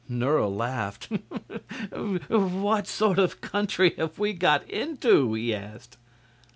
Nerle 0.09 0.49
laughed. 0.49 1.09
"What 1.91 2.87
sort 2.87 3.19
of 3.19 3.39
country 3.39 3.93
have 3.97 4.17
we 4.17 4.33
got 4.33 4.67
into?" 4.67 5.35
he 5.35 5.53
asked. 5.53 5.97